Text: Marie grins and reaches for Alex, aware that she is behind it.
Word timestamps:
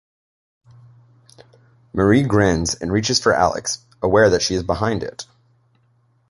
Marie 1.93 2.23
grins 2.23 2.73
and 2.73 2.91
reaches 2.91 3.19
for 3.19 3.35
Alex, 3.35 3.85
aware 4.01 4.31
that 4.31 4.41
she 4.41 4.55
is 4.55 4.63
behind 4.63 5.03
it. 5.03 5.27